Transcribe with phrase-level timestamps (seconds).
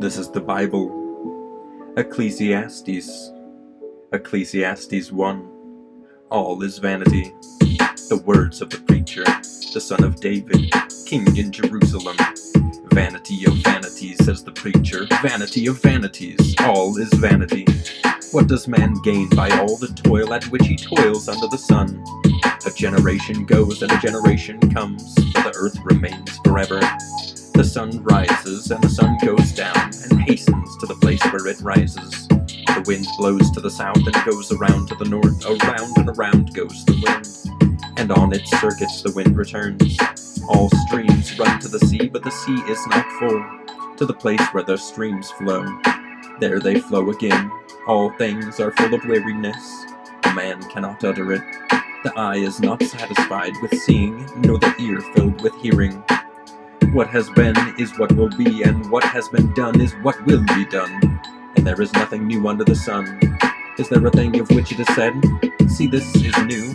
[0.00, 1.92] This is the Bible.
[1.98, 3.32] Ecclesiastes.
[4.14, 5.50] Ecclesiastes 1.
[6.30, 7.34] All is vanity.
[8.08, 9.24] The words of the preacher,
[9.74, 10.72] the son of David,
[11.04, 12.16] king in Jerusalem.
[12.94, 15.06] Vanity of vanities, says the preacher.
[15.20, 16.54] Vanity of vanities.
[16.60, 17.66] All is vanity.
[18.32, 22.02] What does man gain by all the toil at which he toils under the sun?
[22.64, 26.80] A generation goes and a generation comes, but the earth remains forever.
[27.60, 31.60] The sun rises and the sun goes down and hastens to the place where it
[31.60, 32.26] rises.
[32.26, 35.44] The wind blows to the south and goes around to the north.
[35.44, 39.98] Around and around goes the wind, and on its circuits the wind returns.
[40.48, 43.44] All streams run to the sea, but the sea is not full.
[43.98, 45.62] To the place where the streams flow,
[46.40, 47.52] there they flow again.
[47.86, 49.84] All things are full of weariness.
[50.24, 51.42] A man cannot utter it.
[52.04, 56.02] The eye is not satisfied with seeing, nor the ear filled with hearing.
[56.92, 60.42] What has been is what will be, and what has been done is what will
[60.56, 61.20] be done.
[61.56, 63.20] And there is nothing new under the sun.
[63.78, 65.14] Is there a thing of which it is said,
[65.68, 66.74] See, this is new?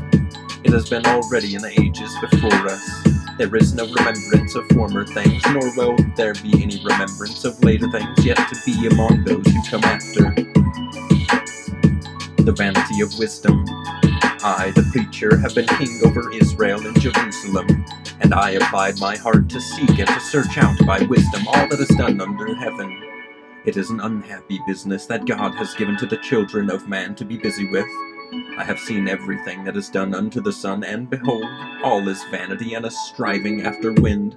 [0.63, 3.03] It has been already in the ages before us.
[3.37, 7.91] There is no remembrance of former things, nor will there be any remembrance of later
[7.91, 10.33] things yet to be among those who come after.
[12.41, 13.65] The vanity of wisdom.
[14.43, 17.85] I, the preacher, have been king over Israel and Jerusalem,
[18.21, 21.79] and I applied my heart to seek and to search out by wisdom all that
[21.79, 23.01] is done under heaven.
[23.65, 27.25] It is an unhappy business that God has given to the children of man to
[27.25, 27.87] be busy with.
[28.57, 31.45] I have seen everything that is done unto the sun, and behold,
[31.83, 34.35] all is vanity and a striving after wind.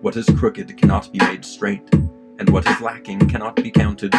[0.00, 4.14] What is crooked cannot be made straight, and what is lacking cannot be counted.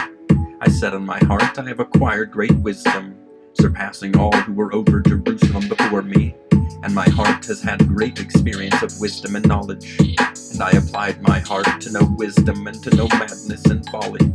[0.62, 3.16] I said in my heart, I have acquired great wisdom,
[3.54, 6.36] surpassing all who were over Jerusalem before me,
[6.84, 9.98] and my heart has had great experience of wisdom and knowledge.
[10.00, 14.34] And I applied my heart to know wisdom and to know madness and folly.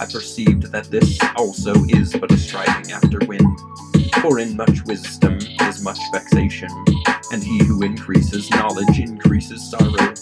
[0.00, 3.58] I perceived that this also is but a striving after wind.
[4.22, 6.70] For in much wisdom is much vexation,
[7.32, 10.14] and he who increases knowledge increases sorrow.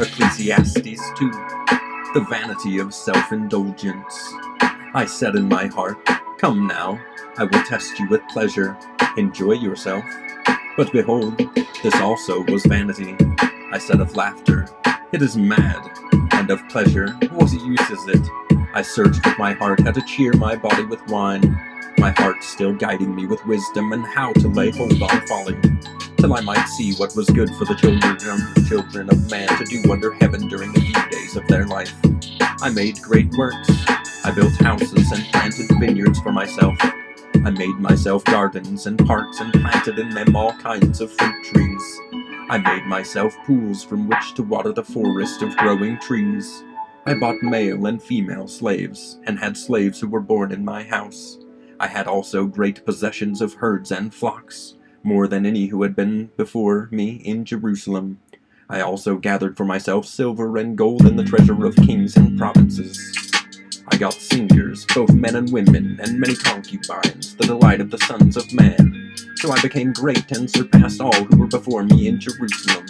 [0.00, 1.30] Ecclesiastes 2
[2.14, 4.34] The vanity of self indulgence.
[4.94, 5.98] I said in my heart,
[6.38, 6.98] Come now,
[7.38, 8.76] I will test you with pleasure.
[9.16, 10.04] Enjoy yourself.
[10.76, 11.38] But behold,
[11.82, 13.16] this also was vanity.
[13.72, 14.68] I said of laughter,
[15.12, 15.90] It is mad,
[16.32, 18.28] and of pleasure, what use is it?
[18.74, 21.58] I searched with my heart how to cheer my body with wine,
[21.98, 25.58] my heart still guiding me with wisdom and how to lay hold on folly,
[26.16, 29.64] till I might see what was good for the children, um, children of man to
[29.64, 31.94] do under heaven during the few days of their life.
[32.62, 33.70] I made great works.
[34.24, 36.78] I built houses and planted vineyards for myself.
[37.44, 42.00] I made myself gardens and parks and planted in them all kinds of fruit trees.
[42.50, 46.64] I made myself pools from which to water the forest of growing trees.
[47.06, 51.38] I bought male and female slaves, and had slaves who were born in my house.
[51.78, 56.30] I had also great possessions of herds and flocks, more than any who had been
[56.36, 58.18] before me in Jerusalem.
[58.68, 63.29] I also gathered for myself silver and gold and the treasure of kings and provinces.
[63.92, 68.36] I got singers, both men and women, and many concubines, the delight of the sons
[68.36, 69.12] of man.
[69.36, 72.86] So I became great and surpassed all who were before me in Jerusalem.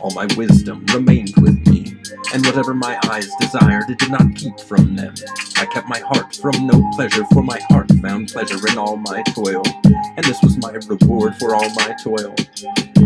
[0.00, 1.96] All my wisdom remained with me,
[2.32, 5.14] and whatever my eyes desired it did not keep from them.
[5.56, 9.22] I kept my heart from no pleasure, for my heart found pleasure in all my
[9.34, 12.34] toil, and this was my reward for all my toil.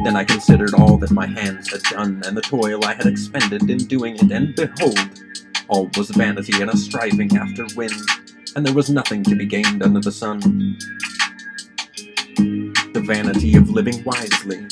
[0.04, 3.70] Then I considered all that my hands had done, and the toil I had expended
[3.70, 4.99] in doing it, and behold,
[5.69, 7.94] all was vanity and a striving after wind,
[8.56, 10.79] and there was nothing to be gained under the sun.
[12.93, 14.67] The vanity of living wisely.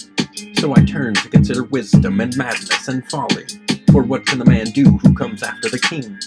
[0.54, 3.44] So I turned to consider wisdom and madness and folly.
[3.92, 6.18] For what can the man do who comes after the king?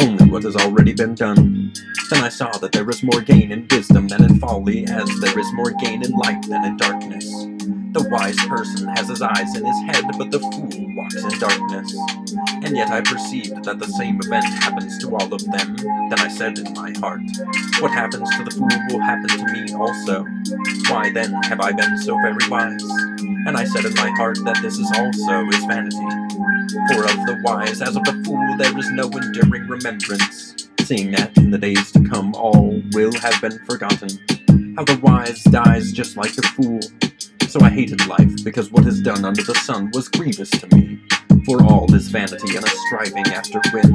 [0.00, 1.72] Only what has already been done.
[2.10, 5.38] Then I saw that there is more gain in wisdom than in folly, as there
[5.38, 7.55] is more gain in light than in darkness.
[7.96, 11.96] The wise person has his eyes in his head, but the fool walks in darkness.
[12.62, 15.76] And yet I perceived that the same event happens to all of them.
[16.10, 17.22] Then I said in my heart,
[17.80, 20.26] What happens to the fool will happen to me also.
[20.92, 22.84] Why then have I been so very wise?
[23.48, 25.96] And I said in my heart that this is also is vanity.
[26.92, 31.34] For of the wise as of the fool there is no enduring remembrance, seeing that
[31.38, 34.10] in the days to come all will have been forgotten.
[34.76, 36.80] How the wise dies just like the fool.
[37.56, 41.00] So I hated life, because what is done under the sun was grievous to me.
[41.46, 43.94] For all is vanity and a striving after wind.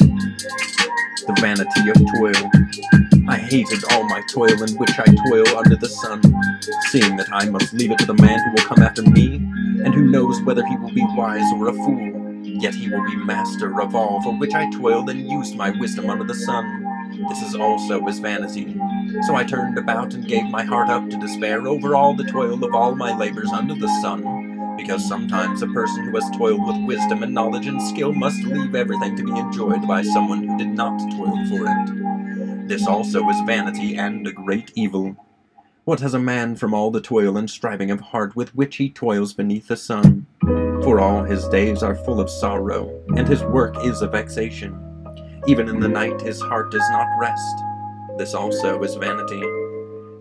[0.00, 3.28] The vanity of toil.
[3.28, 6.22] I hated all my toil in which I toil under the sun,
[6.88, 9.34] seeing that I must leave it to the man who will come after me,
[9.84, 12.42] and who knows whether he will be wise or a fool.
[12.42, 16.08] Yet he will be master of all for which I toiled and used my wisdom
[16.08, 17.26] under the sun.
[17.28, 18.80] This is also his vanity.
[19.22, 22.62] So I turned about and gave my heart up to despair over all the toil
[22.64, 26.86] of all my labors under the sun, because sometimes a person who has toiled with
[26.86, 30.68] wisdom and knowledge and skill must leave everything to be enjoyed by someone who did
[30.68, 32.68] not toil for it.
[32.68, 35.16] This also is vanity and a great evil.
[35.84, 38.90] What has a man from all the toil and striving of heart with which he
[38.90, 40.26] toils beneath the sun?
[40.82, 44.78] For all his days are full of sorrow, and his work is a vexation.
[45.46, 47.56] Even in the night his heart does not rest.
[48.18, 49.42] This also is vanity.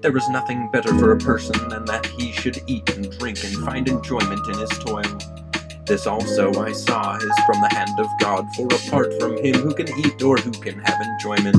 [0.02, 3.56] There is nothing better for a person than that he should eat and drink and
[3.66, 5.18] find enjoyment in his toil.
[5.86, 9.74] This also I saw is from the hand of God, for apart from him who
[9.74, 11.56] can eat or who can have enjoyment.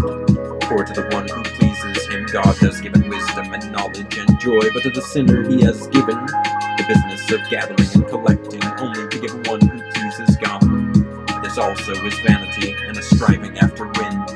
[0.69, 4.61] For to the one who pleases him God has given wisdom and knowledge and joy,
[4.75, 9.19] but to the sinner he has given the business of gathering and collecting, only to
[9.19, 10.61] give one who pleases God.
[11.43, 14.36] This also is vanity and a striving after wind.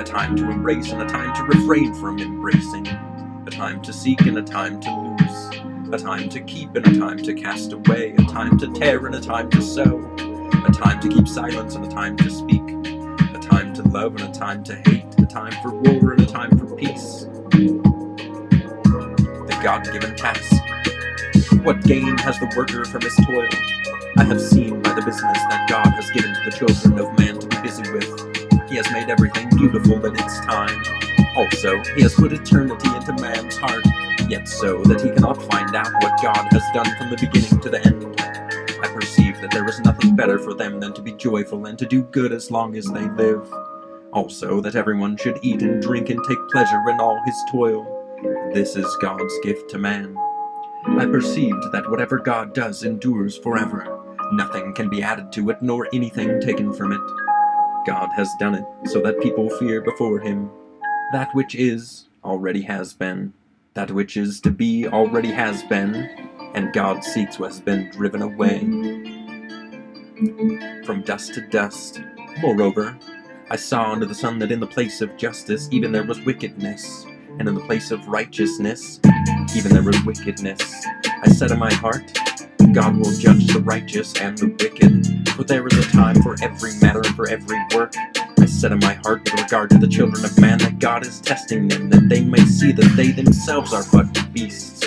[0.00, 4.20] a time to embrace and a time to refrain from embracing, a time to seek
[4.22, 8.14] and a time to lose, a time to keep and a time to cast away,
[8.18, 9.98] a time to tear and a time to sow,
[10.66, 12.62] a time to keep silence and a time to speak,
[13.34, 16.26] a time to love and a time to hate, a time for war and a
[16.26, 17.26] time for peace.
[19.32, 20.62] The God given task.
[21.64, 23.48] What gain has the worker from his toil?
[24.18, 27.38] I have seen by the business that God has given to the children of man
[27.38, 28.25] to be busy with.
[28.76, 30.82] He has made everything beautiful in its time.
[31.34, 33.82] Also, he has put eternity into man's heart,
[34.28, 37.70] yet so that he cannot find out what God has done from the beginning to
[37.70, 38.20] the end.
[38.84, 41.86] I perceive that there is nothing better for them than to be joyful and to
[41.86, 43.50] do good as long as they live.
[44.12, 47.82] Also, that everyone should eat and drink and take pleasure in all his toil.
[48.52, 50.14] This is God's gift to man.
[50.98, 54.02] I perceived that whatever God does endures forever.
[54.32, 57.25] Nothing can be added to it, nor anything taken from it.
[57.86, 60.50] God has done it so that people fear before him.
[61.12, 63.32] That which is already has been.
[63.74, 65.94] That which is to be already has been,
[66.54, 68.60] and God seeks what has been driven away.
[70.84, 72.00] From dust to dust.
[72.42, 72.98] Moreover,
[73.50, 77.06] I saw under the sun that in the place of justice even there was wickedness,
[77.38, 78.98] and in the place of righteousness
[79.54, 80.84] even there was wickedness.
[81.22, 82.18] I said in my heart,
[82.76, 86.72] God will judge the righteous and the wicked, for there is a time for every
[86.82, 87.94] matter and for every work.
[88.38, 91.18] I said in my heart with regard to the children of man that God is
[91.22, 94.84] testing them, that they may see that they themselves are but beasts.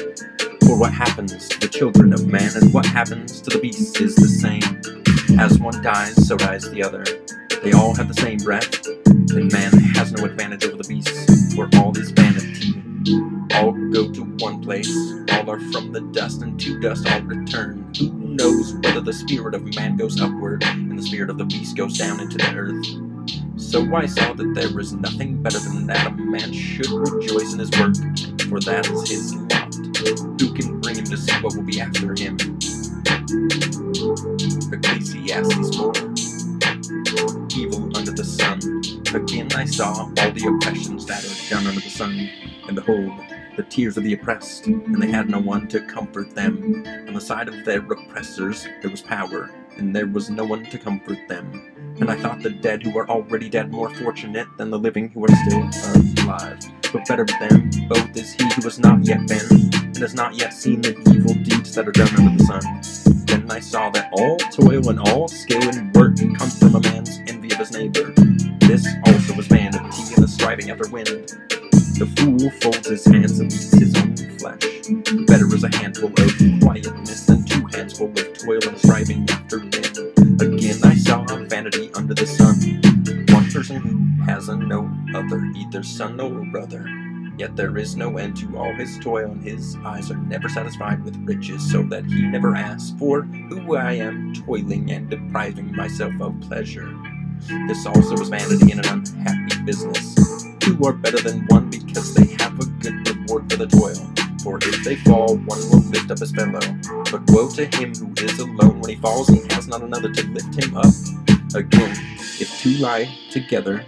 [0.68, 4.14] For what happens to the children of man and what happens to the beasts is
[4.14, 5.40] the same.
[5.40, 7.04] As one dies, so dies the other.
[7.64, 11.68] They all have the same breath, and man has no advantage over the beasts, for
[11.78, 12.49] all is vanity.
[13.54, 14.90] All go to one place,
[15.32, 17.92] all are from the dust, and to dust all return.
[17.98, 21.76] Who knows whether the spirit of man goes upward, and the spirit of the beast
[21.76, 22.86] goes down into the earth?
[23.60, 27.60] So I saw that there is nothing better than that a man should rejoice in
[27.60, 27.96] his work,
[28.50, 29.76] for that is his lot.
[30.40, 32.38] Who can bring him to see what will be after him?
[34.72, 35.94] Ecclesiastes 4
[37.58, 38.60] Evil under the sun.
[39.14, 42.30] Again I saw all the oppressions that are done under the sun,
[42.70, 43.12] and behold,
[43.58, 46.84] the tears of the oppressed, and they had no one to comfort them.
[47.08, 50.78] On the side of their oppressors there was power, and there was no one to
[50.78, 51.96] comfort them.
[52.00, 55.26] And I thought the dead who are already dead more fortunate than the living who
[55.26, 56.60] are still alive.
[56.94, 60.54] But better than both is he who has not yet been, and has not yet
[60.54, 63.26] seen the evil deeds that are done under the sun.
[63.26, 67.20] Then I saw that all toil and all skill and work come from a man's
[67.28, 68.14] envy of his neighbor.
[68.62, 71.36] This also was vanity and the striving after wind.
[72.00, 74.88] The fool folds his hands and eats his own flesh.
[75.28, 79.60] Better is a handful of quietness than two hands full of toil and striving after
[79.60, 80.42] wind.
[80.42, 82.56] Again I saw vanity under the sun.
[83.36, 86.88] One person who has a no other, either son or brother.
[87.38, 91.04] Yet there is no end to all his toil, and his eyes are never satisfied
[91.04, 96.14] with riches, so that he never asks for who I am, toiling and depriving myself
[96.22, 96.96] of pleasure.
[97.68, 100.16] This also is vanity and an unhappy business.
[100.70, 104.14] Two are better than one because they have a good reward for the toil.
[104.44, 106.60] For if they fall, one will lift up his fellow.
[107.12, 110.28] But woe to him who is alone when he falls, he has not another to
[110.28, 110.94] lift him up.
[111.56, 111.98] Again,
[112.40, 113.84] if two lie together,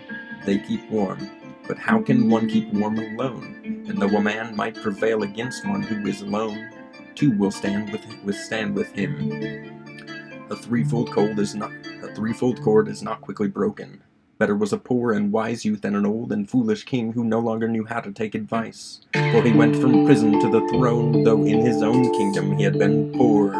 [0.47, 1.29] they keep warm.
[1.67, 3.85] But how can one keep warm alone?
[3.87, 6.71] And though a man might prevail against one who is alone,
[7.13, 10.49] two will stand with withstand with him.
[10.49, 11.71] A threefold cord is not
[12.01, 14.01] a threefold cord is not quickly broken.
[14.41, 17.37] Better was a poor and wise youth than an old and foolish king who no
[17.37, 18.99] longer knew how to take advice.
[19.13, 22.79] For he went from prison to the throne, though in his own kingdom he had
[22.79, 23.51] been poor,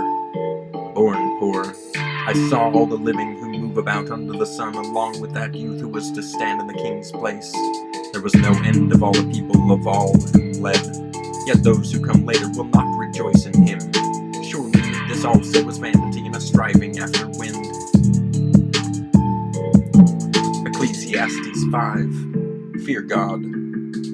[0.96, 1.76] born poor.
[1.96, 5.80] I saw all the living who move about under the sun, along with that youth
[5.80, 7.52] who was to stand in the king's place.
[8.12, 10.84] There was no end of all the people of all who led,
[11.46, 13.80] yet those who come later will not rejoice in him.
[14.46, 17.71] Surely this also was vanity and a striving after wind.
[21.72, 23.42] 5 Fear God.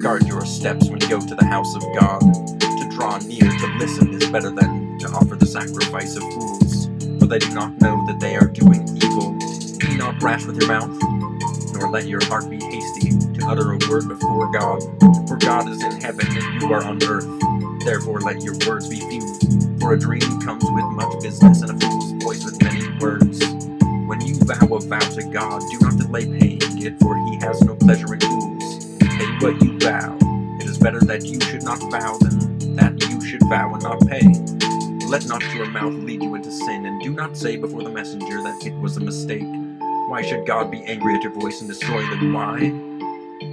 [0.00, 2.20] Guard your steps when you go to the house of God.
[2.20, 6.86] To draw near to listen is better than to offer the sacrifice of fools,
[7.18, 9.34] for they do not know that they are doing evil.
[9.78, 10.96] Be not rash with your mouth,
[11.74, 14.80] nor let your heart be hasty to utter a word before God.
[15.26, 17.26] For God is in heaven and you are on earth.
[17.84, 19.22] Therefore let your words be few.
[19.80, 23.40] For a dream comes with much business, and a fool's voice with many words.
[24.06, 26.47] When you vow a vow to God, do not delay paying
[26.98, 28.96] for he has no pleasure in fools.
[29.00, 30.16] Pay what you vow.
[30.60, 34.00] It is better that you should not vow than that you should vow and not
[34.06, 34.22] pay.
[35.06, 38.42] Let not your mouth lead you into sin, and do not say before the messenger
[38.42, 39.46] that it was a mistake.
[40.08, 42.72] Why should God be angry at your voice and destroy the why?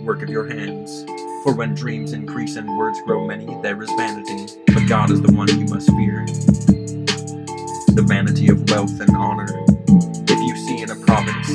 [0.04, 1.04] Work of your hands.
[1.44, 4.62] For when dreams increase and words grow many, there is vanity.
[4.68, 6.26] But God is the one you must fear.
[7.88, 9.66] The vanity of wealth and honor.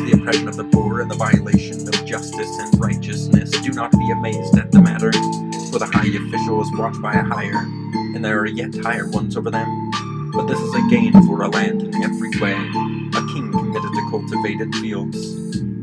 [0.05, 4.11] The oppression of the poor and the violation of justice and righteousness, do not be
[4.11, 5.13] amazed at the matter.
[5.71, 7.59] For the high official is watched by a higher,
[8.15, 9.91] and there are yet higher ones over them.
[10.33, 12.53] But this is a gain for a land in every way.
[12.53, 15.17] A king committed to cultivated fields.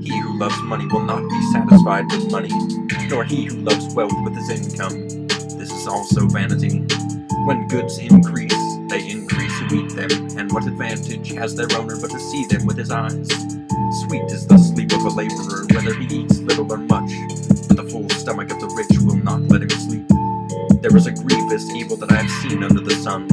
[0.03, 2.51] He who loves money will not be satisfied with money,
[3.09, 5.27] nor he who loves wealth with his income.
[5.57, 6.79] This is also vanity.
[7.45, 8.53] When goods increase,
[8.89, 12.65] they increase who eat them, and what advantage has their owner but to see them
[12.65, 13.56] with his eyes?
[14.05, 17.11] Sweet is the sleep of a laborer, whether he eats little or much,
[17.67, 20.07] but the full stomach of the rich will not let him sleep.
[20.81, 23.27] There is a grievous evil that I have seen under the sun.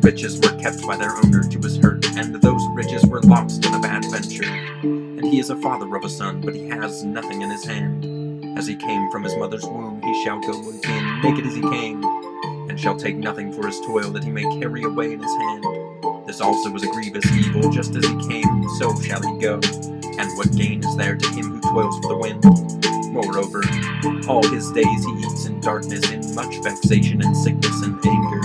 [0.00, 3.74] Riches were kept by their owner to his hurt, and those riches were lost in
[3.74, 4.44] a bad venture.
[4.44, 8.58] And he is a father of a son, but he has nothing in his hand.
[8.58, 12.02] As he came from his mother's womb, he shall go again, naked as he came,
[12.68, 15.64] and shall take nothing for his toil that he may carry away in his hand.
[16.30, 19.58] This also was a grievous evil, just as he came, so shall he go.
[20.14, 22.44] And what gain is there to him who toils for the wind?
[23.10, 23.64] Moreover,
[24.30, 28.40] all his days he eats in darkness, in much vexation and sickness and anger.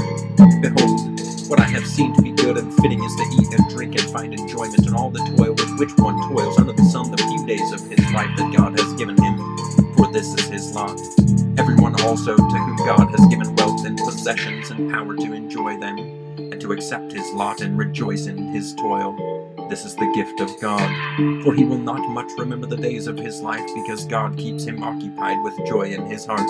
[0.66, 1.00] Behold,
[1.48, 4.10] what I have seen to be good and fitting is to eat and drink and
[4.10, 7.46] find enjoyment in all the toil with which one toils under the sun the few
[7.46, 9.38] days of his life that God has given him,
[9.94, 11.00] for this is his lot.
[11.60, 16.25] Everyone also to whom God has given wealth and possessions and power to enjoy them,
[16.66, 19.16] to accept his lot and rejoice in his toil.
[19.70, 20.90] This is the gift of God,
[21.44, 24.82] for he will not much remember the days of his life because God keeps him
[24.82, 26.50] occupied with joy in his heart.